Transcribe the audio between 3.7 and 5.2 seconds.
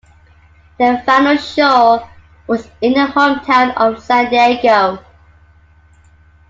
of San Diego.